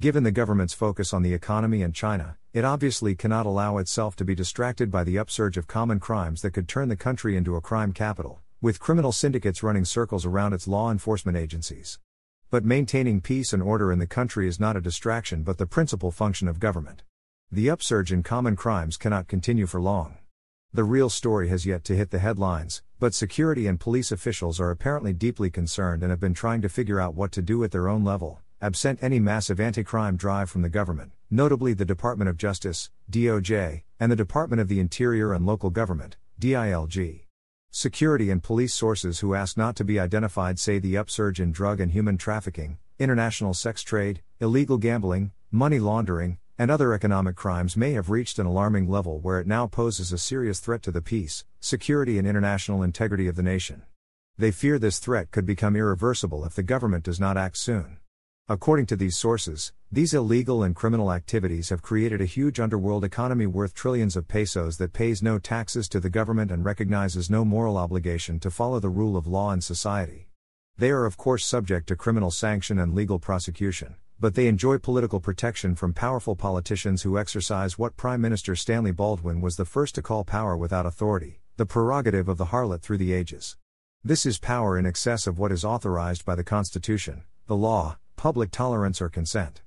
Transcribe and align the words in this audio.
Given 0.00 0.24
the 0.24 0.32
government's 0.32 0.74
focus 0.74 1.14
on 1.14 1.22
the 1.22 1.32
economy 1.32 1.80
and 1.82 1.94
China, 1.94 2.36
it 2.52 2.64
obviously 2.64 3.14
cannot 3.14 3.46
allow 3.46 3.78
itself 3.78 4.16
to 4.16 4.24
be 4.24 4.34
distracted 4.34 4.90
by 4.90 5.04
the 5.04 5.18
upsurge 5.18 5.56
of 5.56 5.68
common 5.68 6.00
crimes 6.00 6.42
that 6.42 6.50
could 6.50 6.68
turn 6.68 6.88
the 6.88 6.96
country 6.96 7.36
into 7.36 7.56
a 7.56 7.60
crime 7.60 7.92
capital, 7.92 8.40
with 8.60 8.80
criminal 8.80 9.12
syndicates 9.12 9.62
running 9.62 9.84
circles 9.84 10.26
around 10.26 10.52
its 10.52 10.66
law 10.66 10.90
enforcement 10.90 11.38
agencies. 11.38 12.00
But 12.50 12.64
maintaining 12.64 13.20
peace 13.20 13.52
and 13.52 13.62
order 13.62 13.92
in 13.92 13.98
the 14.00 14.06
country 14.06 14.48
is 14.48 14.60
not 14.60 14.76
a 14.76 14.80
distraction 14.80 15.42
but 15.42 15.58
the 15.58 15.66
principal 15.66 16.10
function 16.10 16.48
of 16.48 16.60
government. 16.60 17.02
The 17.50 17.70
upsurge 17.70 18.12
in 18.12 18.24
common 18.24 18.56
crimes 18.56 18.96
cannot 18.96 19.28
continue 19.28 19.66
for 19.66 19.80
long. 19.80 20.18
The 20.72 20.84
real 20.84 21.08
story 21.08 21.48
has 21.48 21.66
yet 21.66 21.84
to 21.84 21.96
hit 21.96 22.10
the 22.10 22.18
headlines, 22.18 22.82
but 22.98 23.14
security 23.14 23.68
and 23.68 23.78
police 23.78 24.10
officials 24.10 24.58
are 24.58 24.70
apparently 24.70 25.12
deeply 25.12 25.50
concerned 25.50 26.02
and 26.02 26.10
have 26.10 26.20
been 26.20 26.34
trying 26.34 26.62
to 26.62 26.68
figure 26.68 27.00
out 27.00 27.14
what 27.14 27.30
to 27.32 27.42
do 27.42 27.62
at 27.62 27.70
their 27.70 27.88
own 27.88 28.02
level, 28.02 28.40
absent 28.64 28.98
any 29.02 29.20
massive 29.20 29.60
anti 29.60 29.84
crime 29.84 30.16
drive 30.16 30.48
from 30.48 30.62
the 30.62 30.70
government, 30.70 31.12
notably 31.30 31.74
the 31.74 31.84
Department 31.84 32.30
of 32.30 32.38
Justice, 32.38 32.90
DOJ, 33.10 33.82
and 34.00 34.10
the 34.10 34.16
Department 34.16 34.58
of 34.58 34.68
the 34.68 34.80
Interior 34.80 35.34
and 35.34 35.44
Local 35.44 35.68
Government, 35.68 36.16
DILG. 36.40 37.26
Security 37.70 38.30
and 38.30 38.42
police 38.42 38.72
sources 38.72 39.20
who 39.20 39.34
ask 39.34 39.58
not 39.58 39.76
to 39.76 39.84
be 39.84 40.00
identified 40.00 40.58
say 40.58 40.78
the 40.78 40.96
upsurge 40.96 41.40
in 41.40 41.52
drug 41.52 41.78
and 41.78 41.92
human 41.92 42.16
trafficking, 42.16 42.78
international 42.98 43.52
sex 43.52 43.82
trade, 43.82 44.22
illegal 44.40 44.78
gambling, 44.78 45.32
money 45.50 45.78
laundering, 45.78 46.38
and 46.56 46.70
other 46.70 46.94
economic 46.94 47.36
crimes 47.36 47.76
may 47.76 47.92
have 47.92 48.08
reached 48.08 48.38
an 48.38 48.46
alarming 48.46 48.88
level 48.88 49.18
where 49.18 49.40
it 49.40 49.46
now 49.46 49.66
poses 49.66 50.10
a 50.10 50.16
serious 50.16 50.58
threat 50.58 50.80
to 50.80 50.90
the 50.90 51.02
peace, 51.02 51.44
security, 51.60 52.16
and 52.16 52.26
international 52.26 52.82
integrity 52.82 53.28
of 53.28 53.36
the 53.36 53.42
nation. 53.42 53.82
They 54.38 54.50
fear 54.50 54.78
this 54.78 55.00
threat 55.00 55.30
could 55.32 55.44
become 55.44 55.76
irreversible 55.76 56.46
if 56.46 56.54
the 56.54 56.62
government 56.62 57.04
does 57.04 57.20
not 57.20 57.36
act 57.36 57.58
soon. 57.58 57.98
According 58.46 58.84
to 58.86 58.96
these 58.96 59.16
sources, 59.16 59.72
these 59.90 60.12
illegal 60.12 60.62
and 60.62 60.76
criminal 60.76 61.10
activities 61.10 61.70
have 61.70 61.80
created 61.80 62.20
a 62.20 62.26
huge 62.26 62.60
underworld 62.60 63.02
economy 63.02 63.46
worth 63.46 63.72
trillions 63.72 64.16
of 64.16 64.28
pesos 64.28 64.76
that 64.76 64.92
pays 64.92 65.22
no 65.22 65.38
taxes 65.38 65.88
to 65.88 65.98
the 65.98 66.10
government 66.10 66.50
and 66.50 66.62
recognizes 66.62 67.30
no 67.30 67.42
moral 67.42 67.78
obligation 67.78 68.38
to 68.40 68.50
follow 68.50 68.80
the 68.80 68.90
rule 68.90 69.16
of 69.16 69.26
law 69.26 69.50
in 69.52 69.62
society. 69.62 70.28
They 70.76 70.90
are, 70.90 71.06
of 71.06 71.16
course, 71.16 71.46
subject 71.46 71.86
to 71.86 71.96
criminal 71.96 72.30
sanction 72.30 72.78
and 72.78 72.94
legal 72.94 73.18
prosecution, 73.18 73.94
but 74.20 74.34
they 74.34 74.46
enjoy 74.46 74.76
political 74.76 75.20
protection 75.20 75.74
from 75.74 75.94
powerful 75.94 76.36
politicians 76.36 77.00
who 77.00 77.18
exercise 77.18 77.78
what 77.78 77.96
Prime 77.96 78.20
Minister 78.20 78.54
Stanley 78.54 78.92
Baldwin 78.92 79.40
was 79.40 79.56
the 79.56 79.64
first 79.64 79.94
to 79.94 80.02
call 80.02 80.22
power 80.22 80.54
without 80.54 80.84
authority, 80.84 81.40
the 81.56 81.64
prerogative 81.64 82.28
of 82.28 82.36
the 82.36 82.46
harlot 82.46 82.82
through 82.82 82.98
the 82.98 83.14
ages. 83.14 83.56
This 84.02 84.26
is 84.26 84.38
power 84.38 84.78
in 84.78 84.84
excess 84.84 85.26
of 85.26 85.38
what 85.38 85.50
is 85.50 85.64
authorized 85.64 86.26
by 86.26 86.34
the 86.34 86.44
Constitution, 86.44 87.22
the 87.46 87.56
law, 87.56 87.96
public 88.24 88.50
tolerance 88.50 89.02
or 89.02 89.10
consent. 89.10 89.60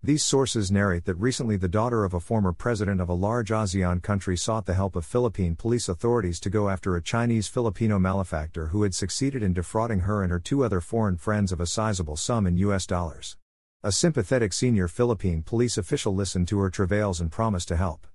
These 0.00 0.22
sources 0.22 0.70
narrate 0.70 1.04
that 1.06 1.16
recently 1.16 1.56
the 1.56 1.66
daughter 1.66 2.04
of 2.04 2.14
a 2.14 2.20
former 2.20 2.52
president 2.52 3.00
of 3.00 3.08
a 3.08 3.12
large 3.12 3.50
ASEAN 3.50 4.04
country 4.04 4.36
sought 4.36 4.66
the 4.66 4.74
help 4.74 4.94
of 4.94 5.04
Philippine 5.04 5.56
police 5.56 5.88
authorities 5.88 6.38
to 6.38 6.48
go 6.48 6.68
after 6.68 6.94
a 6.94 7.02
Chinese 7.02 7.48
Filipino 7.48 7.98
malefactor 7.98 8.68
who 8.68 8.84
had 8.84 8.94
succeeded 8.94 9.42
in 9.42 9.52
defrauding 9.52 9.98
her 10.02 10.22
and 10.22 10.30
her 10.30 10.38
two 10.38 10.62
other 10.62 10.80
foreign 10.80 11.16
friends 11.16 11.50
of 11.50 11.58
a 11.58 11.66
sizable 11.66 12.14
sum 12.16 12.46
in 12.46 12.56
US 12.58 12.86
dollars. 12.86 13.36
A 13.82 13.90
sympathetic 13.90 14.52
senior 14.52 14.86
Philippine 14.86 15.42
police 15.42 15.76
official 15.76 16.14
listened 16.14 16.46
to 16.46 16.60
her 16.60 16.70
travails 16.70 17.20
and 17.20 17.32
promised 17.32 17.66
to 17.66 17.76
help. 17.76 18.06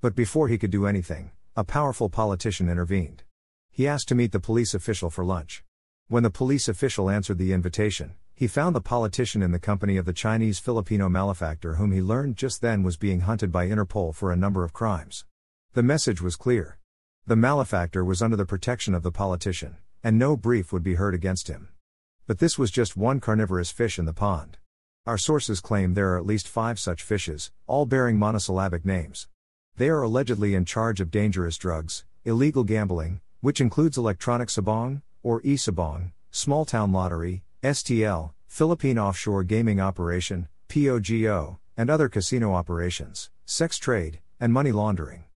But 0.00 0.16
before 0.16 0.48
he 0.48 0.56
could 0.56 0.70
do 0.70 0.86
anything, 0.86 1.30
a 1.54 1.62
powerful 1.62 2.08
politician 2.08 2.70
intervened. 2.70 3.24
He 3.70 3.86
asked 3.86 4.08
to 4.08 4.14
meet 4.14 4.32
the 4.32 4.40
police 4.40 4.72
official 4.72 5.10
for 5.10 5.26
lunch. 5.26 5.62
When 6.08 6.22
the 6.22 6.30
police 6.30 6.68
official 6.68 7.10
answered 7.10 7.36
the 7.36 7.52
invitation, 7.52 8.14
he 8.42 8.48
found 8.48 8.74
the 8.74 8.80
politician 8.80 9.40
in 9.40 9.52
the 9.52 9.58
company 9.60 9.96
of 9.96 10.04
the 10.04 10.12
Chinese 10.12 10.58
Filipino 10.58 11.08
malefactor 11.08 11.76
whom 11.76 11.92
he 11.92 12.02
learned 12.02 12.34
just 12.34 12.60
then 12.60 12.82
was 12.82 12.96
being 12.96 13.20
hunted 13.20 13.52
by 13.52 13.68
Interpol 13.68 14.12
for 14.12 14.32
a 14.32 14.36
number 14.36 14.64
of 14.64 14.72
crimes. 14.72 15.24
The 15.74 15.82
message 15.84 16.20
was 16.20 16.34
clear. 16.34 16.76
The 17.24 17.36
malefactor 17.36 18.04
was 18.04 18.20
under 18.20 18.34
the 18.34 18.44
protection 18.44 18.94
of 18.94 19.04
the 19.04 19.12
politician, 19.12 19.76
and 20.02 20.18
no 20.18 20.36
brief 20.36 20.72
would 20.72 20.82
be 20.82 20.96
heard 20.96 21.14
against 21.14 21.46
him. 21.46 21.68
But 22.26 22.40
this 22.40 22.58
was 22.58 22.72
just 22.72 22.96
one 22.96 23.20
carnivorous 23.20 23.70
fish 23.70 23.96
in 23.96 24.06
the 24.06 24.12
pond. 24.12 24.58
Our 25.06 25.18
sources 25.18 25.60
claim 25.60 25.94
there 25.94 26.14
are 26.14 26.18
at 26.18 26.26
least 26.26 26.48
five 26.48 26.80
such 26.80 27.04
fishes, 27.04 27.52
all 27.68 27.86
bearing 27.86 28.18
monosyllabic 28.18 28.84
names. 28.84 29.28
They 29.76 29.88
are 29.88 30.02
allegedly 30.02 30.56
in 30.56 30.64
charge 30.64 31.00
of 31.00 31.12
dangerous 31.12 31.56
drugs, 31.56 32.04
illegal 32.24 32.64
gambling, 32.64 33.20
which 33.40 33.60
includes 33.60 33.96
electronic 33.96 34.48
sabong, 34.48 35.02
or 35.22 35.40
e-sabong, 35.44 36.10
small 36.32 36.64
town 36.64 36.90
lottery, 36.90 37.44
STL, 37.62 38.32
Philippine 38.48 38.98
Offshore 38.98 39.44
Gaming 39.44 39.80
Operation, 39.80 40.48
POGO, 40.68 41.58
and 41.76 41.90
other 41.90 42.08
casino 42.08 42.54
operations, 42.54 43.30
sex 43.44 43.78
trade, 43.78 44.18
and 44.40 44.52
money 44.52 44.72
laundering. 44.72 45.26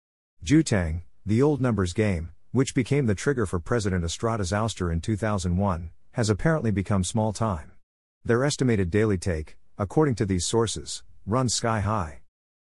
Jueteng, 0.45 1.03
the 1.25 1.41
old 1.41 1.61
numbers 1.61 1.93
game, 1.93 2.31
which 2.51 2.75
became 2.75 3.07
the 3.07 3.15
trigger 3.15 3.47
for 3.47 3.61
President 3.61 4.03
Estrada's 4.03 4.51
ouster 4.51 4.93
in 4.93 5.01
2001, 5.01 5.91
has 6.13 6.29
apparently 6.29 6.73
become 6.73 7.05
small 7.05 7.33
time. 7.33 7.71
Their 8.25 8.43
estimated 8.43 8.91
daily 8.91 9.19
take, 9.19 9.57
according 9.79 10.17
to 10.17 10.27
these 10.27 10.45
sources, 10.45 11.05
runs 11.27 11.55
sky 11.55 11.79
high. 11.79 12.23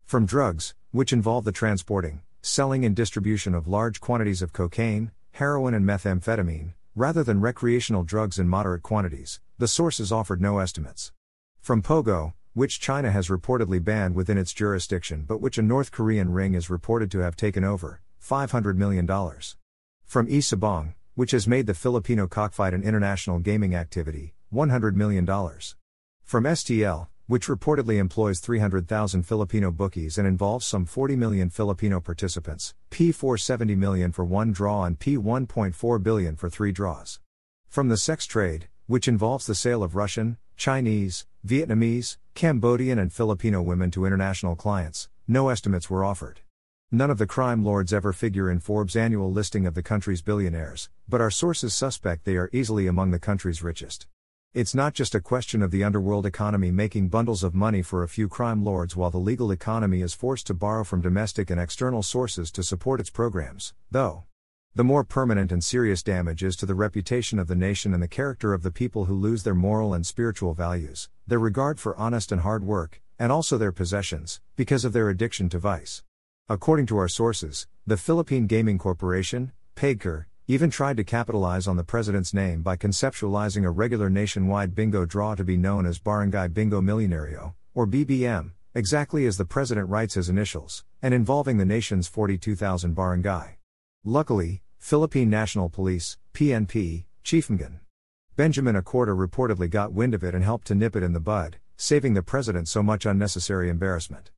From 0.05 0.25
drugs, 0.25 0.73
which 0.91 1.11
involve 1.11 1.43
the 1.43 1.51
transporting, 1.51 2.21
selling, 2.41 2.85
and 2.85 2.95
distribution 2.95 3.53
of 3.53 3.67
large 3.67 3.99
quantities 3.99 4.41
of 4.41 4.53
cocaine, 4.53 5.11
heroin, 5.31 5.73
and 5.73 5.85
methamphetamine, 5.85 6.75
rather 6.95 7.25
than 7.25 7.41
recreational 7.41 8.03
drugs 8.03 8.39
in 8.39 8.47
moderate 8.47 8.83
quantities, 8.83 9.41
the 9.59 9.67
sources 9.67 10.09
offered 10.09 10.41
no 10.41 10.59
estimates. 10.59 11.11
From 11.59 11.81
Pogo, 11.81 12.31
which 12.53 12.79
China 12.79 13.11
has 13.11 13.27
reportedly 13.27 13.83
banned 13.83 14.15
within 14.15 14.37
its 14.37 14.53
jurisdiction 14.53 15.25
but 15.27 15.41
which 15.41 15.57
a 15.57 15.61
North 15.61 15.91
Korean 15.91 16.31
ring 16.31 16.53
is 16.53 16.69
reported 16.69 17.11
to 17.11 17.19
have 17.19 17.35
taken 17.35 17.65
over, 17.65 17.99
$500 18.23 18.77
million. 18.77 19.05
From 20.05 20.29
e-sabong, 20.29 20.93
which 21.13 21.31
has 21.31 21.45
made 21.45 21.67
the 21.67 21.73
Filipino 21.73 22.25
cockfight 22.25 22.73
an 22.73 22.83
international 22.83 23.39
gaming 23.39 23.75
activity, 23.75 24.33
$100 24.53 24.95
million. 24.95 25.25
From 25.25 26.45
STL, 26.45 27.07
which 27.27 27.47
reportedly 27.47 27.97
employs 27.97 28.39
300,000 28.39 29.23
Filipino 29.23 29.71
bookies 29.71 30.17
and 30.17 30.25
involves 30.25 30.65
some 30.65 30.85
40 30.85 31.17
million 31.17 31.49
Filipino 31.49 31.99
participants, 31.99 32.75
P470 32.91 33.75
million 33.75 34.13
for 34.13 34.23
one 34.23 34.53
draw 34.53 34.85
and 34.85 34.97
P1.4 34.97 36.01
billion 36.01 36.37
for 36.37 36.49
three 36.49 36.71
draws. 36.71 37.19
From 37.67 37.89
the 37.89 37.97
sex 37.97 38.25
trade, 38.25 38.68
which 38.89 39.07
involves 39.07 39.45
the 39.45 39.53
sale 39.53 39.83
of 39.83 39.95
Russian, 39.95 40.35
Chinese, 40.57 41.27
Vietnamese, 41.45 42.17
Cambodian, 42.33 42.97
and 42.97 43.13
Filipino 43.13 43.61
women 43.61 43.91
to 43.91 44.03
international 44.03 44.55
clients, 44.55 45.09
no 45.27 45.49
estimates 45.49 45.91
were 45.91 46.03
offered. 46.03 46.39
None 46.91 47.11
of 47.11 47.19
the 47.19 47.27
crime 47.27 47.63
lords 47.63 47.93
ever 47.93 48.11
figure 48.13 48.49
in 48.49 48.59
Forbes' 48.59 48.95
annual 48.95 49.31
listing 49.31 49.67
of 49.67 49.75
the 49.75 49.83
country's 49.83 50.23
billionaires, 50.23 50.89
but 51.07 51.21
our 51.21 51.29
sources 51.29 51.75
suspect 51.75 52.25
they 52.25 52.35
are 52.35 52.49
easily 52.51 52.87
among 52.87 53.11
the 53.11 53.19
country's 53.19 53.61
richest. 53.61 54.07
It's 54.55 54.73
not 54.73 54.95
just 54.95 55.13
a 55.13 55.21
question 55.21 55.61
of 55.61 55.69
the 55.69 55.83
underworld 55.83 56.25
economy 56.25 56.71
making 56.71 57.09
bundles 57.09 57.43
of 57.43 57.53
money 57.53 57.83
for 57.83 58.01
a 58.01 58.09
few 58.09 58.27
crime 58.27 58.65
lords 58.65 58.95
while 58.95 59.11
the 59.11 59.19
legal 59.19 59.51
economy 59.51 60.01
is 60.01 60.15
forced 60.15 60.47
to 60.47 60.55
borrow 60.55 60.83
from 60.83 61.01
domestic 61.01 61.51
and 61.51 61.61
external 61.61 62.01
sources 62.01 62.49
to 62.53 62.63
support 62.63 62.99
its 62.99 63.11
programs, 63.11 63.75
though. 63.91 64.23
The 64.75 64.83
more 64.83 65.03
permanent 65.03 65.51
and 65.51 65.63
serious 65.63 66.03
damage 66.03 66.43
is 66.43 66.55
to 66.57 66.65
the 66.65 66.75
reputation 66.75 67.39
of 67.39 67.47
the 67.47 67.55
nation 67.55 67.93
and 67.93 68.03
the 68.03 68.07
character 68.07 68.53
of 68.53 68.61
the 68.61 68.71
people 68.71 69.05
who 69.05 69.15
lose 69.15 69.43
their 69.43 69.55
moral 69.55 69.95
and 69.95 70.05
spiritual 70.05 70.53
values, 70.53 71.09
their 71.25 71.39
regard 71.39 71.79
for 71.79 71.97
honest 71.97 72.31
and 72.31 72.41
hard 72.41 72.63
work, 72.63 73.01
and 73.17 73.31
also 73.31 73.57
their 73.57 73.71
possessions, 73.71 74.39
because 74.55 74.85
of 74.85 74.93
their 74.93 75.09
addiction 75.09 75.49
to 75.49 75.59
vice. 75.59 76.03
According 76.47 76.85
to 76.87 76.97
our 76.97 77.07
sources, 77.07 77.67
the 77.85 77.97
Philippine 77.97 78.47
Gaming 78.47 78.77
Corporation, 78.77 79.51
PAGCOR, 79.75 80.27
even 80.47 80.69
tried 80.69 80.97
to 80.97 81.03
capitalize 81.03 81.67
on 81.67 81.75
the 81.75 81.83
president's 81.83 82.33
name 82.33 82.61
by 82.61 82.77
conceptualizing 82.77 83.65
a 83.65 83.71
regular 83.71 84.09
nationwide 84.09 84.73
bingo 84.73 85.03
draw 85.03 85.35
to 85.35 85.43
be 85.43 85.57
known 85.57 85.85
as 85.85 85.99
Barangay 85.99 86.47
Bingo 86.47 86.79
Millionario, 86.79 87.55
or 87.73 87.85
BBM, 87.85 88.51
exactly 88.73 89.25
as 89.25 89.37
the 89.37 89.45
president 89.45 89.89
writes 89.89 90.13
his 90.13 90.29
initials, 90.29 90.85
and 91.01 91.13
involving 91.13 91.57
the 91.57 91.65
nation's 91.65 92.07
42,000 92.07 92.93
barangay. 92.95 93.58
Luckily, 94.05 94.63
Philippine 94.77 95.29
National 95.29 95.69
Police, 95.69 96.17
PNP, 96.33 97.05
Chief 97.23 97.47
Mgan. 97.49 97.79
Benjamin 98.35 98.75
Acorda 98.75 99.13
reportedly 99.15 99.69
got 99.69 99.91
wind 99.91 100.13
of 100.13 100.23
it 100.23 100.33
and 100.33 100.43
helped 100.43 100.67
to 100.67 100.75
nip 100.75 100.95
it 100.95 101.03
in 101.03 101.13
the 101.13 101.19
bud, 101.19 101.57
saving 101.75 102.13
the 102.13 102.23
president 102.23 102.69
so 102.69 102.81
much 102.81 103.05
unnecessary 103.05 103.69
embarrassment. 103.69 104.31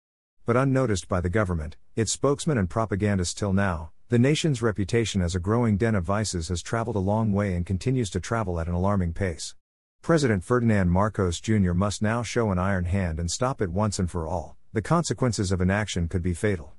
But 0.46 0.58
unnoticed 0.58 1.08
by 1.08 1.22
the 1.22 1.30
government, 1.30 1.78
its 1.96 2.12
spokesman 2.12 2.58
and 2.58 2.69
propagandist 2.69 3.38
till 3.38 3.54
now, 3.54 3.92
The 4.12 4.19
nation's 4.19 4.62
reputation 4.62 5.22
as 5.22 5.36
a 5.36 5.40
growing 5.40 5.78
den 5.78 5.96
of 5.96 6.04
vices 6.04 6.50
has 6.50 6.62
traveled 6.62 6.98
a 6.98 7.00
long 7.00 7.31
way 7.31 7.56
and 7.56 7.66
continues 7.66 8.10
to 8.10 8.19
travel 8.19 8.60
at 8.60 8.68
an 8.68 8.74
alarming 8.74 9.13
pace. 9.13 9.56
President 10.02 10.44
Ferdinand 10.44 10.90
Marcos 10.90 11.40
Jr. 11.40 11.72
must 11.72 12.02
now 12.02 12.22
show 12.22 12.52
an 12.52 12.60
iron 12.60 12.84
hand 12.84 13.22
and 13.22 13.31
stop 13.31 13.62
it 13.62 13.72
once 13.72 14.00
and 14.00 14.12
for 14.12 14.28
all. 14.28 14.58
The 14.74 14.81
consequences 14.81 15.50
of 15.50 15.62
inaction 15.62 16.10
could 16.10 16.22
be 16.22 16.34
fatal. 16.34 16.74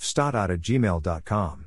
fstat 0.00 0.32
at 0.48 0.60
gmail.com. 0.62 1.66